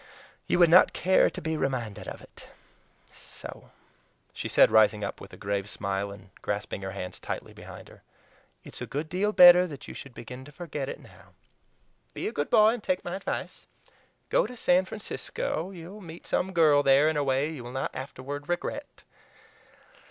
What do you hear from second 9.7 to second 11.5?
you should begin to forget it now.